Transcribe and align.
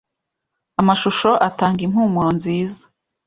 Amashusho 0.81 1.29
atanga 1.47 1.81
impumuro 1.87 2.29
nziza 2.37 2.81